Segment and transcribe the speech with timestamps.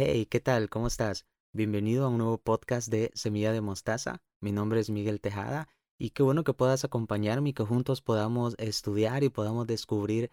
[0.00, 0.68] Hey, ¿qué tal?
[0.68, 1.26] ¿Cómo estás?
[1.52, 4.22] Bienvenido a un nuevo podcast de Semilla de Mostaza.
[4.40, 5.66] Mi nombre es Miguel Tejada
[5.98, 10.30] y qué bueno que puedas acompañarme y que juntos podamos estudiar y podamos descubrir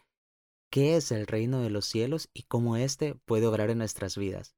[0.70, 4.55] qué es el reino de los cielos y cómo éste puede obrar en nuestras vidas.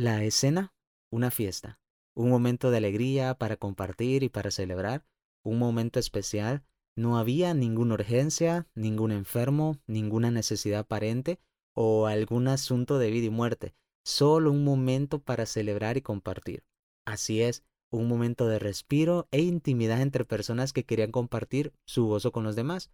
[0.00, 0.72] La escena,
[1.10, 1.80] una fiesta,
[2.14, 5.04] un momento de alegría para compartir y para celebrar,
[5.42, 6.62] un momento especial.
[6.94, 11.40] No había ninguna urgencia, ningún enfermo, ninguna necesidad aparente
[11.74, 13.74] o algún asunto de vida y muerte,
[14.04, 16.62] solo un momento para celebrar y compartir.
[17.04, 22.30] Así es, un momento de respiro e intimidad entre personas que querían compartir su gozo
[22.30, 22.92] con los demás.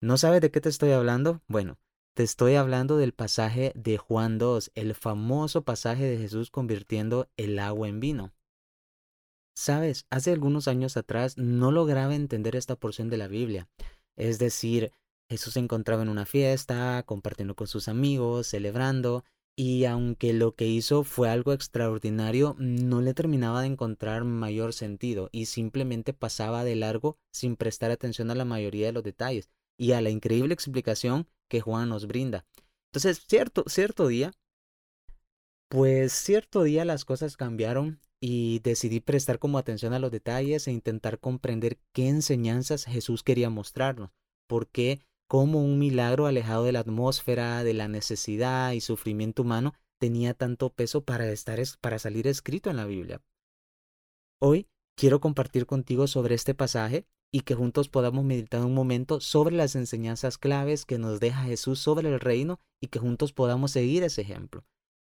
[0.00, 1.42] ¿No sabes de qué te estoy hablando?
[1.46, 1.78] Bueno,
[2.14, 7.58] te estoy hablando del pasaje de Juan 2, el famoso pasaje de Jesús convirtiendo el
[7.58, 8.32] agua en vino.
[9.54, 13.68] Sabes, hace algunos años atrás no lograba entender esta porción de la Biblia.
[14.16, 14.92] Es decir,
[15.30, 19.24] Jesús se encontraba en una fiesta, compartiendo con sus amigos, celebrando,
[19.56, 25.30] y aunque lo que hizo fue algo extraordinario, no le terminaba de encontrar mayor sentido
[25.32, 29.92] y simplemente pasaba de largo sin prestar atención a la mayoría de los detalles y
[29.92, 32.46] a la increíble explicación que Juan nos brinda.
[32.86, 34.32] Entonces, cierto, cierto día,
[35.68, 40.72] pues cierto día las cosas cambiaron y decidí prestar como atención a los detalles e
[40.72, 44.12] intentar comprender qué enseñanzas Jesús quería mostrarnos,
[44.46, 49.74] por qué como un milagro alejado de la atmósfera, de la necesidad y sufrimiento humano
[49.98, 53.20] tenía tanto peso para estar para salir escrito en la Biblia.
[54.40, 59.56] Hoy quiero compartir contigo sobre este pasaje y que juntos podamos meditar un momento sobre
[59.56, 64.02] las enseñanzas claves que nos deja Jesús sobre el reino y que juntos podamos seguir
[64.02, 64.64] ese ejemplo.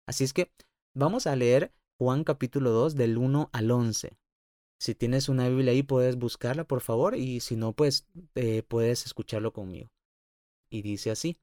[0.06, 0.52] Así es que
[0.94, 4.16] vamos a leer Juan capítulo 2 del 1 al 11.
[4.80, 8.06] Si tienes una Biblia ahí puedes buscarla por favor y si no pues
[8.36, 9.90] eh, puedes escucharlo conmigo.
[10.70, 11.36] Y dice así.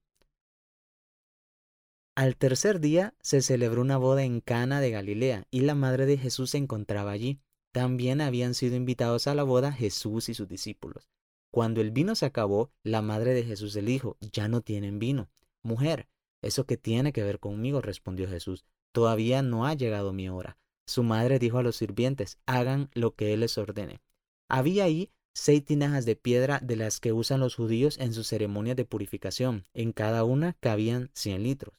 [2.15, 6.17] Al tercer día se celebró una boda en Cana de Galilea y la madre de
[6.17, 7.39] Jesús se encontraba allí.
[7.71, 11.09] También habían sido invitados a la boda Jesús y sus discípulos.
[11.51, 15.29] Cuando el vino se acabó, la madre de Jesús le dijo, ya no tienen vino.
[15.63, 16.07] Mujer,
[16.41, 17.81] ¿eso qué tiene que ver conmigo?
[17.81, 18.65] respondió Jesús.
[18.91, 20.57] Todavía no ha llegado mi hora.
[20.85, 24.01] Su madre dijo a los sirvientes, hagan lo que él les ordene.
[24.47, 28.75] Había ahí seis tinajas de piedra de las que usan los judíos en sus ceremonias
[28.75, 29.65] de purificación.
[29.73, 31.75] En cada una cabían cien litros.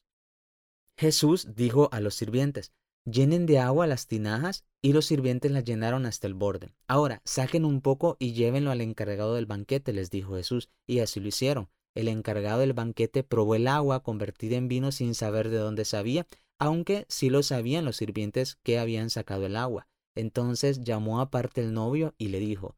[0.97, 2.73] Jesús dijo a los sirvientes,
[3.05, 6.75] llenen de agua las tinajas y los sirvientes las llenaron hasta el borde.
[6.87, 11.21] Ahora, saquen un poco y llévenlo al encargado del banquete, les dijo Jesús, y así
[11.21, 11.69] lo hicieron.
[11.95, 16.27] El encargado del banquete probó el agua convertida en vino sin saber de dónde sabía,
[16.59, 19.89] aunque sí lo sabían los sirvientes que habían sacado el agua.
[20.15, 22.77] Entonces llamó aparte el novio y le dijo,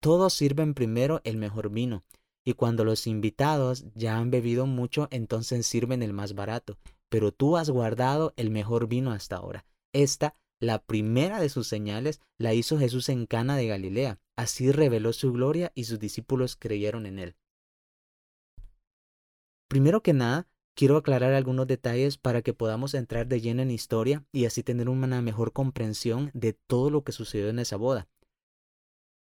[0.00, 2.04] Todos sirven primero el mejor vino,
[2.44, 7.56] y cuando los invitados ya han bebido mucho, entonces sirven el más barato, pero tú
[7.56, 9.64] has guardado el mejor vino hasta ahora.
[9.92, 14.20] Esta la primera de sus señales la hizo Jesús en Cana de Galilea.
[14.36, 17.36] Así reveló su gloria y sus discípulos creyeron en él.
[19.68, 24.24] Primero que nada, quiero aclarar algunos detalles para que podamos entrar de lleno en historia
[24.32, 28.08] y así tener una mejor comprensión de todo lo que sucedió en esa boda.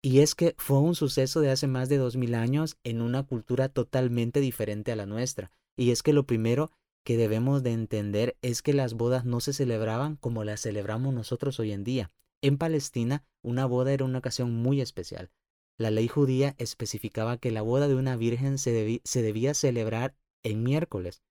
[0.02, 3.24] Y es que fue un suceso de hace más de dos mil años en una
[3.24, 5.52] cultura totalmente diferente a la nuestra.
[5.76, 6.72] Y es que lo primero
[7.04, 11.60] que debemos de entender es que las bodas no se celebraban como las celebramos nosotros
[11.60, 12.12] hoy en día.
[12.42, 15.32] En Palestina, una boda era una ocasión muy especial.
[15.78, 21.24] La ley judía especificaba que la boda de una virgen se, debía celebrar en miércoles.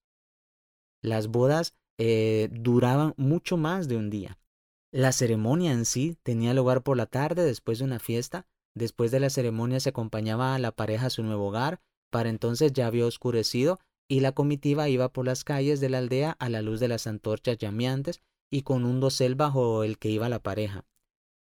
[1.02, 4.38] Las bodas eh, duraban mucho más de un día.
[4.90, 8.46] La ceremonia en sí tenía lugar por la tarde después de una fiesta.
[8.74, 11.82] Después de la ceremonia se acompañaba a la pareja a su nuevo hogar.
[12.10, 16.32] Para entonces ya había oscurecido y la comitiva iba por las calles de la aldea
[16.38, 20.28] a la luz de las antorchas llameantes y con un dosel bajo el que iba
[20.28, 20.86] la pareja.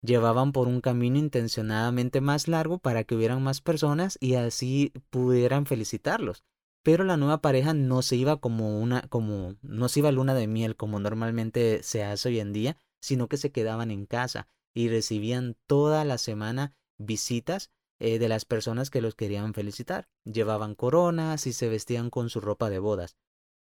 [0.02, 5.66] Llevaban por un camino intencionadamente más largo para que hubieran más personas y así pudieran
[5.66, 6.44] felicitarlos.
[6.82, 10.46] Pero la nueva pareja no se iba como una, como, no se iba luna de
[10.46, 14.88] miel como normalmente se hace hoy en día, sino que se quedaban en casa y
[14.88, 17.70] recibían toda la semana visitas
[18.00, 20.08] eh, de las personas que los querían felicitar.
[20.24, 23.16] Llevaban coronas y se vestían con su ropa de bodas.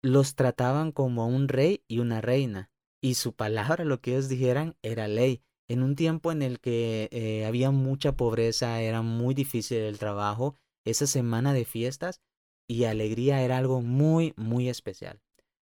[0.03, 2.71] Los trataban como un rey y una reina,
[3.01, 5.43] y su palabra, lo que ellos dijeran, era ley.
[5.69, 10.57] En un tiempo en el que eh, había mucha pobreza, era muy difícil el trabajo,
[10.85, 12.21] esa semana de fiestas
[12.67, 15.21] y alegría era algo muy, muy especial.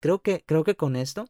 [0.00, 1.26] Creo que, creo que con esto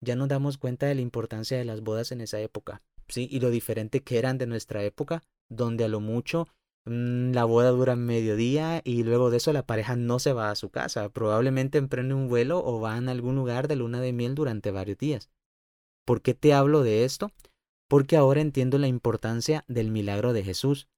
[0.00, 3.28] ya nos damos cuenta de la importancia de las bodas en esa época, ¿sí?
[3.30, 6.48] Y lo diferente que eran de nuestra época, donde a lo mucho
[6.86, 10.70] la boda dura mediodía y luego de eso la pareja no se va a su
[10.70, 14.70] casa, probablemente emprende un vuelo o van a algún lugar de luna de miel durante
[14.70, 15.28] varios días.
[16.04, 17.32] ¿Por qué te hablo de esto?
[17.88, 20.88] Porque ahora entiendo la importancia del milagro de Jesús,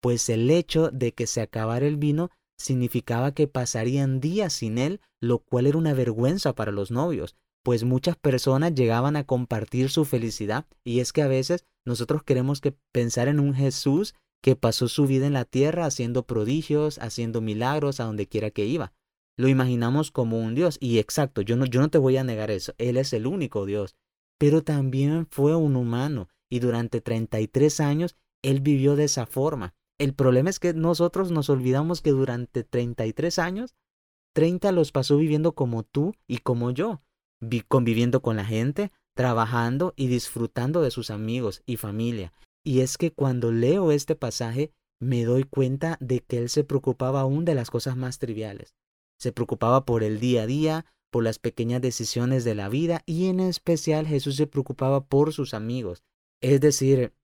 [0.00, 5.00] pues el hecho de que se acabara el vino significaba que pasarían días sin él,
[5.20, 10.06] lo cual era una vergüenza para los novios, pues muchas personas llegaban a compartir su
[10.06, 14.14] felicidad y es que a veces nosotros queremos que pensar en un Jesús
[14.46, 18.64] que pasó su vida en la tierra haciendo prodigios, haciendo milagros a donde quiera que
[18.64, 18.92] iba.
[19.36, 22.52] Lo imaginamos como un Dios y exacto, yo no, yo no te voy a negar
[22.52, 23.96] eso, Él es el único Dios,
[24.38, 29.74] pero también fue un humano y durante 33 años Él vivió de esa forma.
[29.98, 33.74] El problema es que nosotros nos olvidamos que durante 33 años,
[34.32, 37.02] 30 los pasó viviendo como tú y como yo
[37.66, 42.32] conviviendo con la gente, trabajando y disfrutando de sus amigos y familia.
[42.66, 47.20] Y es que cuando leo este pasaje me doy cuenta de que él se preocupaba
[47.20, 48.74] aún de las cosas más triviales.
[49.20, 53.26] Se preocupaba por el día a día, por las pequeñas decisiones de la vida y
[53.28, 56.02] en especial Jesús se preocupaba por sus amigos.
[56.40, 57.14] Es decir,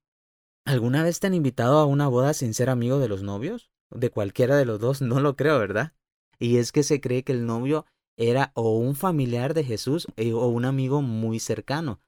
[0.64, 3.72] ¿alguna vez te han invitado a una boda sin ser amigo de los novios?
[3.90, 5.92] De cualquiera de los dos, no lo creo, ¿verdad?
[6.38, 7.84] Y es que se cree que el novio
[8.16, 12.00] era o un familiar de Jesús eh, o un amigo muy cercano,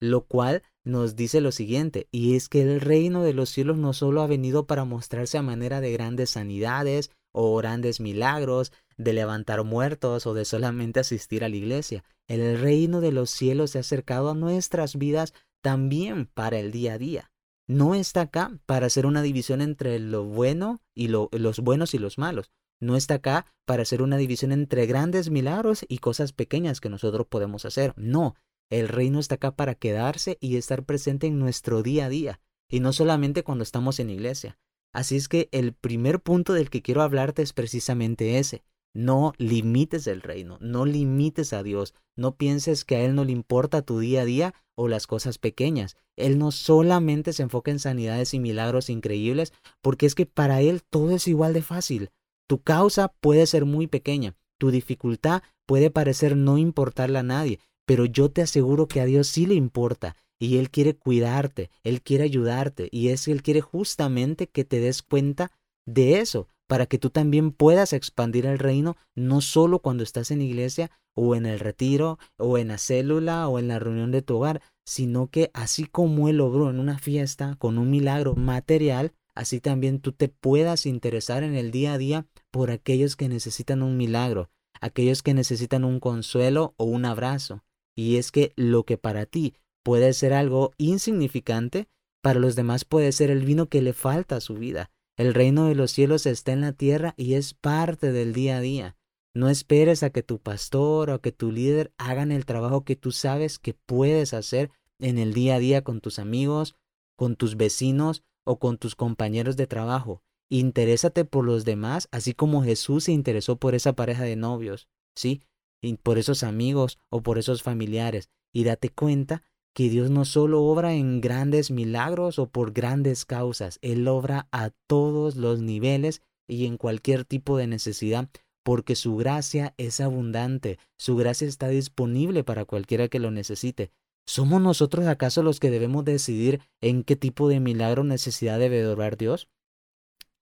[0.00, 3.92] lo cual nos dice lo siguiente, y es que el reino de los cielos no
[3.92, 9.62] solo ha venido para mostrarse a manera de grandes sanidades o grandes milagros, de levantar
[9.64, 12.04] muertos o de solamente asistir a la iglesia.
[12.26, 16.94] El reino de los cielos se ha acercado a nuestras vidas también para el día
[16.94, 17.30] a día.
[17.66, 22.18] No está acá para hacer una división entre lo bueno y los buenos y los
[22.18, 22.50] malos,
[22.80, 27.26] no está acá para hacer una división entre grandes milagros y cosas pequeñas que nosotros
[27.26, 27.92] podemos hacer.
[27.96, 28.36] No,
[28.70, 32.80] el reino está acá para quedarse y estar presente en nuestro día a día, y
[32.80, 34.58] no solamente cuando estamos en iglesia.
[34.92, 38.62] Así es que el primer punto del que quiero hablarte es precisamente ese.
[38.94, 43.32] No limites el reino, no limites a Dios, no pienses que a Él no le
[43.32, 45.96] importa tu día a día o las cosas pequeñas.
[46.16, 50.82] Él no solamente se enfoca en sanidades y milagros increíbles, porque es que para Él
[50.82, 52.10] todo es igual de fácil.
[52.48, 58.04] Tu causa puede ser muy pequeña, tu dificultad puede parecer no importarle a nadie, pero
[58.04, 62.24] yo te aseguro que a Dios sí le importa y Él quiere cuidarte, Él quiere
[62.24, 65.50] ayudarte y es que Él quiere justamente que te des cuenta
[65.86, 70.42] de eso, para que tú también puedas expandir el reino, no solo cuando estás en
[70.42, 74.36] iglesia o en el retiro o en la célula o en la reunión de tu
[74.36, 79.60] hogar, sino que así como Él logró en una fiesta con un milagro material, así
[79.60, 83.96] también tú te puedas interesar en el día a día por aquellos que necesitan un
[83.96, 87.62] milagro, aquellos que necesitan un consuelo o un abrazo.
[87.98, 91.88] Y es que lo que para ti puede ser algo insignificante,
[92.22, 94.92] para los demás puede ser el vino que le falta a su vida.
[95.16, 98.60] El reino de los cielos está en la tierra y es parte del día a
[98.60, 98.96] día.
[99.34, 103.10] No esperes a que tu pastor o que tu líder hagan el trabajo que tú
[103.10, 106.76] sabes que puedes hacer en el día a día con tus amigos,
[107.16, 110.22] con tus vecinos o con tus compañeros de trabajo.
[110.50, 114.86] Interésate por los demás, así como Jesús se interesó por esa pareja de novios,
[115.16, 115.42] ¿sí?
[115.80, 118.30] Y por esos amigos o por esos familiares.
[118.52, 119.42] Y date cuenta
[119.74, 124.70] que Dios no solo obra en grandes milagros o por grandes causas, Él obra a
[124.88, 128.28] todos los niveles y en cualquier tipo de necesidad,
[128.64, 133.92] porque su gracia es abundante, su gracia está disponible para cualquiera que lo necesite.
[134.26, 138.86] ¿Somos nosotros acaso los que debemos decidir en qué tipo de milagro o necesidad debe
[138.86, 139.48] orar Dios?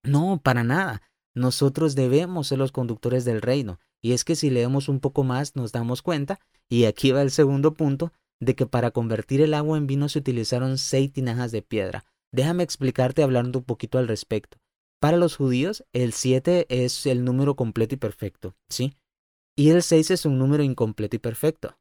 [0.02, 1.02] No, para nada.
[1.34, 3.78] Nosotros debemos ser los conductores del reino.
[4.06, 7.32] Y es que si leemos un poco más nos damos cuenta, y aquí va el
[7.32, 11.60] segundo punto, de que para convertir el agua en vino se utilizaron seis tinajas de
[11.60, 12.04] piedra.
[12.30, 14.58] Déjame explicarte hablando un poquito al respecto.
[15.00, 18.94] Para los judíos, el siete es el número completo y perfecto, ¿sí?
[19.56, 21.76] Y el seis es un número incompleto y perfecto.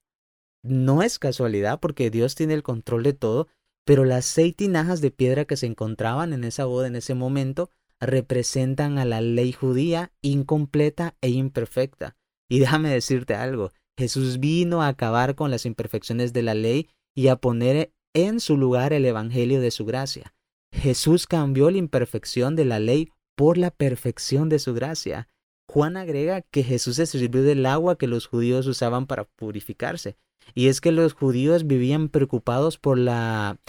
[0.64, 3.50] No es casualidad porque Dios tiene el control de todo,
[3.86, 7.70] pero las seis tinajas de piedra que se encontraban en esa boda en ese momento
[8.00, 12.16] representan a la ley judía incompleta e imperfecta.
[12.50, 17.30] Y déjame decirte algo, Jesús vino a acabar con las imperfecciones de la ley y
[17.30, 20.34] a poner en su lugar el Evangelio de su gracia.
[20.74, 25.30] Jesús cambió la imperfección de la ley por la perfección de su gracia.
[25.70, 30.18] Juan agrega que Jesús se sirvió del agua que los judíos usaban para purificarse.
[30.54, 33.60] Y es que los judíos vivían preocupados por la,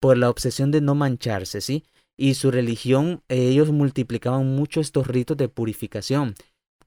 [0.00, 1.84] por la obsesión de no mancharse, ¿sí?
[2.16, 6.34] Y su religión, ellos multiplicaban mucho estos ritos de purificación.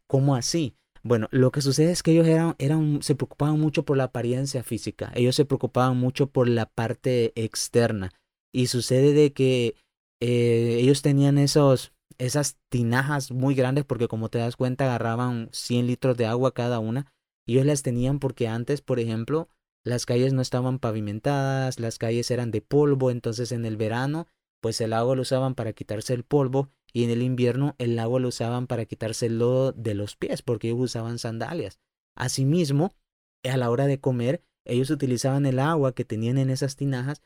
[0.08, 0.76] ¿Cómo así?
[1.04, 2.28] Bueno, lo que sucede es que ellos
[2.58, 7.32] eran, se preocupaban mucho por la apariencia física, ellos se preocupaban mucho por la parte
[7.36, 8.12] externa.
[8.52, 9.76] Y sucede de que
[10.20, 15.86] eh, ellos tenían esos, esas tinajas muy grandes porque como te das cuenta agarraban 100
[15.86, 17.14] litros de agua cada una.
[17.46, 19.50] Ellos las tenían porque antes, por ejemplo,
[19.84, 24.28] las calles no estaban pavimentadas, las calles eran de polvo, entonces en el verano,
[24.66, 28.20] pues el agua lo usaban para quitarse el polvo y en el invierno el agua
[28.20, 31.80] lo usaban para quitarse el lodo de los pies porque ellos usaban sandalias.
[32.16, 32.96] Asimismo,
[33.44, 37.22] a la hora de comer, ellos utilizaban el agua que tenían en esas tinajas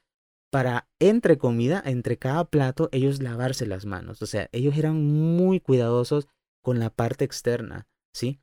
[0.52, 4.22] para, entre comida, entre cada plato, ellos lavarse las manos.
[4.22, 6.28] O sea, ellos eran muy cuidadosos
[6.62, 8.42] con la parte externa, ¿sí?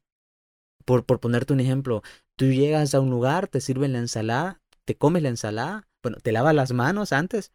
[0.86, 2.00] Por, por ponerte un ejemplo,
[2.34, 6.32] tú llegas a un lugar, te sirven la ensalada, te comes la ensalada, bueno, te
[6.32, 7.52] lavas las manos antes,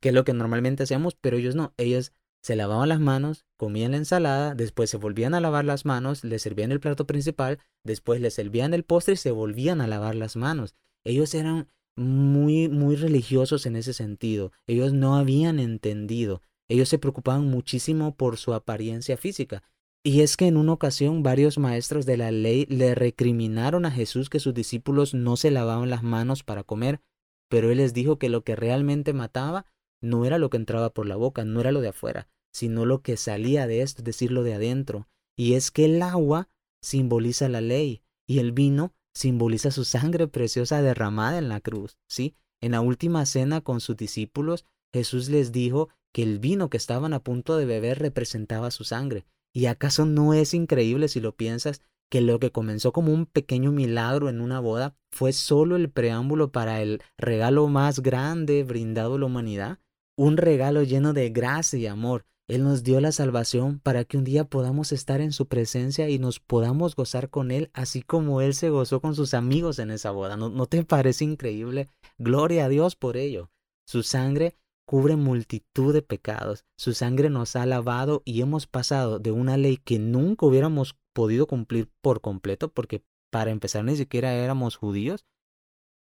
[0.00, 3.90] que es lo que normalmente hacemos, pero ellos no, ellos se lavaban las manos, comían
[3.90, 8.20] la ensalada, después se volvían a lavar las manos, les servían el plato principal, después
[8.20, 10.76] les servían el postre y se volvían a lavar las manos.
[11.02, 14.52] Ellos eran muy, muy religiosos en ese sentido.
[14.66, 16.42] Ellos no habían entendido.
[16.68, 19.62] Ellos se preocupaban muchísimo por su apariencia física.
[20.04, 24.30] Y es que en una ocasión varios maestros de la ley le recriminaron a Jesús
[24.30, 27.00] que sus discípulos no se lavaban las manos para comer,
[27.48, 29.66] pero él les dijo que lo que realmente mataba
[30.02, 33.02] no era lo que entraba por la boca, no era lo de afuera, sino lo
[33.02, 35.08] que salía de esto, es decir, lo de adentro.
[35.36, 36.48] Y es que el agua
[36.82, 42.36] simboliza la ley y el vino simboliza su sangre preciosa derramada en la cruz, ¿sí?
[42.60, 47.12] En la última cena con sus discípulos, Jesús les dijo que el vino que estaban
[47.12, 49.26] a punto de beber representaba su sangre.
[49.52, 53.72] ¿Y acaso no es increíble si lo piensas que lo que comenzó como un pequeño
[53.72, 59.18] milagro en una boda fue solo el preámbulo para el regalo más grande brindado a
[59.18, 59.78] la humanidad?
[60.16, 64.22] Un regalo lleno de gracia y amor, él nos dio la salvación para que un
[64.22, 68.54] día podamos estar en su presencia y nos podamos gozar con Él, así como Él
[68.54, 70.36] se gozó con sus amigos en esa boda.
[70.36, 71.88] ¿No, te parece increíble?
[72.18, 73.50] Gloria a Dios por ello.
[73.84, 74.54] Su sangre
[74.86, 76.64] cubre multitud de pecados.
[76.78, 81.46] Su sangre nos ha lavado y hemos pasado de una ley que nunca hubiéramos podido
[81.46, 85.24] cumplir por completo, porque para empezar ni siquiera éramos judíos.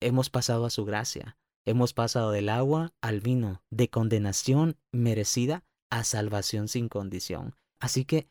[0.01, 1.39] Hemos pasado a su gracia.
[1.65, 7.57] Hemos pasado del agua al vino, de condenación merecida a salvación sin condición.
[7.81, 8.29] Así que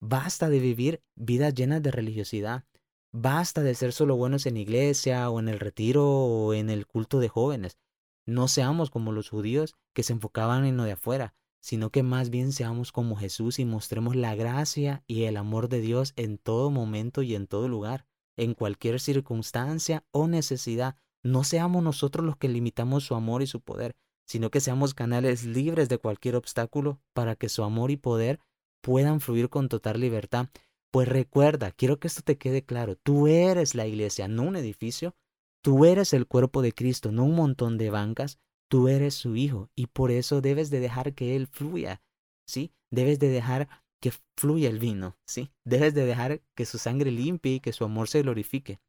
[0.00, 2.66] basta de vivir vidas llenas de religiosidad.
[3.10, 7.20] Basta de ser solo buenos en iglesia o en el retiro o en el culto
[7.20, 7.78] de jóvenes.
[8.26, 12.30] No seamos como los judíos que se enfocaban en lo de afuera, sino que más
[12.30, 16.70] bien seamos como Jesús y mostremos la gracia y el amor de Dios en todo
[16.70, 20.96] momento y en todo lugar, en cualquier circunstancia o necesidad.
[21.22, 25.44] No seamos nosotros los que limitamos su amor y su poder, sino que seamos canales
[25.44, 28.40] libres de cualquier obstáculo para que su amor y poder
[28.80, 30.48] puedan fluir con total libertad.
[30.90, 35.16] Pues recuerda, quiero que esto te quede claro, tú eres la iglesia, no un edificio,
[35.62, 38.38] tú eres el cuerpo de Cristo, no un montón de bancas,
[38.68, 42.02] tú eres su hijo y por eso debes de dejar que Él fluya,
[42.46, 42.72] ¿sí?
[42.90, 43.68] Debes de dejar
[44.00, 45.50] que fluya el vino, ¿sí?
[45.64, 48.80] Debes de dejar que su sangre limpie y que su amor se glorifique.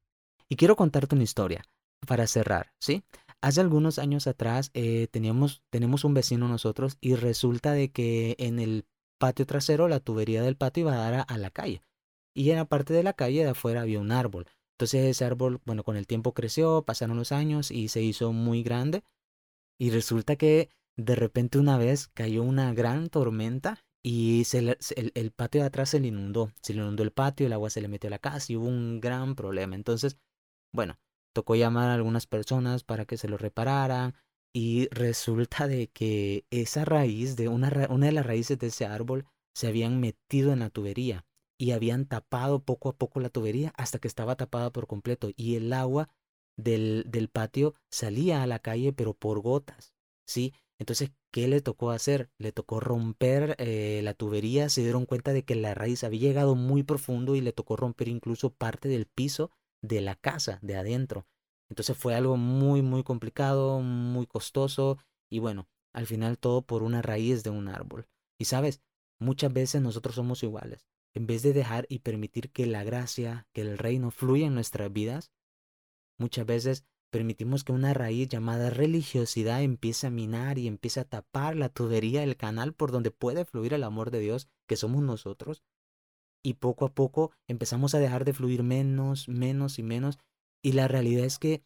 [0.47, 1.63] Y quiero contarte una historia
[2.05, 3.03] para cerrar, ¿sí?
[3.41, 8.59] Hace algunos años atrás eh, teníamos, tenemos un vecino nosotros y resulta de que en
[8.59, 8.85] el
[9.17, 11.81] patio trasero la tubería del patio iba a dar a, la calle.
[12.33, 14.47] Y en la parte de la calle de afuera había un árbol.
[14.73, 18.63] Entonces ese árbol, bueno, con el tiempo creció, pasaron los años y se hizo muy
[18.63, 19.03] grande.
[19.79, 25.67] Y resulta que de repente una vez cayó una gran tormenta y el, patio de
[25.67, 26.51] atrás se le inundó.
[26.61, 28.67] Se le inundó el patio, el agua se le metió a la casa y hubo
[28.67, 29.75] un gran problema.
[29.75, 30.17] Entonces,
[30.73, 30.99] bueno,
[31.33, 34.15] tocó llamar a algunas personas para que se lo repararan
[34.53, 39.25] y resulta de que esa raíz de una, una de las raíces de ese árbol
[39.53, 41.25] se habían metido en la tubería
[41.57, 45.55] y habían tapado poco a poco la tubería hasta que estaba tapada por completo y
[45.55, 46.09] el agua
[46.63, 49.93] del, del patio salía a la calle pero por gotas,
[50.25, 50.53] ¿sí?
[50.79, 52.31] Entonces, ¿qué le tocó hacer?
[52.37, 56.55] Le tocó romper eh, la tubería, se dieron cuenta de que la raíz había llegado
[56.55, 59.51] muy profundo y le tocó romper incluso parte del piso
[59.81, 61.27] de la casa, de adentro.
[61.69, 64.97] Entonces fue algo muy, muy complicado, muy costoso
[65.29, 68.07] y bueno, al final todo por una raíz de un árbol.
[68.39, 68.81] Y sabes,
[69.19, 70.87] muchas veces nosotros somos iguales.
[71.13, 74.91] En vez de dejar y permitir que la gracia, que el reino fluya en nuestras
[74.93, 75.31] vidas,
[76.19, 81.55] muchas veces permitimos que una raíz llamada religiosidad empiece a minar y empiece a tapar
[81.55, 85.63] la tubería, el canal por donde puede fluir el amor de Dios, que somos nosotros,
[86.43, 90.17] y poco a poco empezamos a dejar de fluir menos, menos y menos.
[90.61, 91.63] Y la realidad es que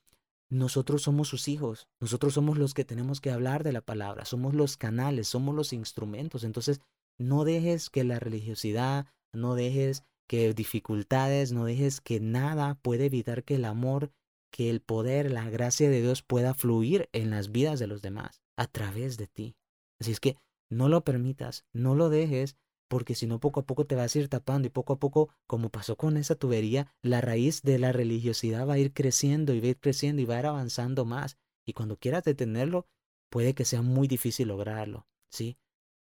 [0.50, 4.54] nosotros somos sus hijos, nosotros somos los que tenemos que hablar de la palabra, somos
[4.54, 6.44] los canales, somos los instrumentos.
[6.44, 6.80] Entonces,
[7.18, 13.44] no dejes que la religiosidad, no dejes que dificultades, no dejes que nada puede evitar
[13.44, 14.12] que el amor,
[14.54, 18.44] que el poder, la gracia de Dios pueda fluir en las vidas de los demás
[18.56, 19.58] a través de ti.
[20.00, 20.38] Así es que
[20.70, 22.56] no lo permitas, no lo dejes,
[22.88, 25.30] porque si no poco a poco te vas a ir tapando y poco a poco,
[25.48, 29.60] como pasó con esa tubería, la raíz de la religiosidad va a ir creciendo y
[29.60, 31.40] va a ir creciendo y va a ir avanzando más.
[31.66, 32.86] Y cuando quieras detenerlo,
[33.32, 35.58] puede que sea muy difícil lograrlo, ¿sí?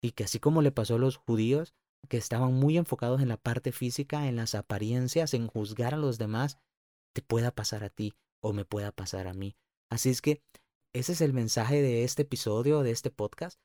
[0.00, 1.74] Y que así como le pasó a los judíos,
[2.08, 6.18] que estaban muy enfocados en la parte física, en las apariencias, en juzgar a los
[6.18, 6.56] demás,
[7.12, 9.56] te pueda pasar a ti o me pueda pasar a mí.
[9.90, 10.42] Así es que
[10.92, 13.60] ese es el mensaje de este episodio, de este podcast.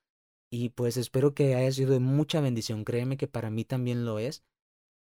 [0.52, 2.84] Y pues espero que haya sido de mucha bendición.
[2.84, 4.44] Créeme que para mí también lo es.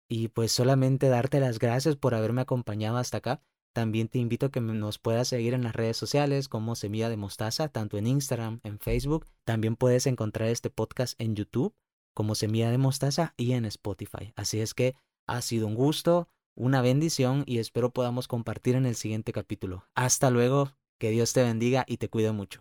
[0.08, 3.42] Y pues solamente darte las gracias por haberme acompañado hasta acá.
[3.74, 7.16] También te invito a que nos puedas seguir en las redes sociales como Semilla de
[7.16, 9.26] Mostaza, tanto en Instagram, en Facebook.
[9.44, 11.74] También puedes encontrar este podcast en YouTube
[12.14, 14.32] como Semilla de Mostaza y en Spotify.
[14.34, 14.96] Así es que
[15.26, 19.84] ha sido un gusto, una bendición y espero podamos compartir en el siguiente capítulo.
[19.94, 22.60] Hasta luego, que Dios te bendiga y te cuide mucho.